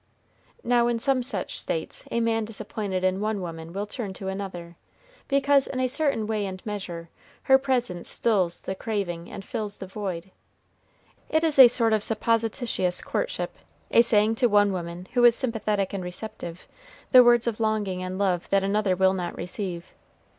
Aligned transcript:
Now, 0.63 0.87
in 0.87 0.97
some 0.97 1.21
such 1.21 1.59
states, 1.59 2.05
a 2.09 2.21
man 2.21 2.43
disappointed 2.43 3.03
in 3.03 3.19
one 3.21 3.39
woman 3.39 3.71
will 3.71 3.85
turn 3.85 4.13
to 4.15 4.29
another, 4.29 4.75
because, 5.27 5.67
in 5.67 5.79
a 5.79 5.85
certain 5.87 6.25
way 6.25 6.47
and 6.47 6.65
measure, 6.65 7.09
her 7.43 7.59
presence 7.59 8.09
stills 8.09 8.61
the 8.61 8.73
craving 8.73 9.29
and 9.31 9.45
fills 9.45 9.75
the 9.77 9.85
void. 9.85 10.31
It 11.29 11.43
is 11.43 11.59
a 11.59 11.67
sort 11.67 11.93
of 11.93 12.01
supposititious 12.01 13.03
courtship, 13.03 13.55
a 13.91 14.01
saying 14.01 14.33
to 14.37 14.47
one 14.47 14.73
woman, 14.73 15.07
who 15.13 15.23
is 15.23 15.35
sympathetic 15.35 15.93
and 15.93 16.03
receptive, 16.03 16.67
the 17.11 17.23
words 17.23 17.45
of 17.45 17.59
longing 17.59 18.01
and 18.01 18.17
love 18.17 18.49
that 18.49 18.63
another 18.63 18.95
will 18.95 19.13
not 19.13 19.37
receive. 19.37 19.93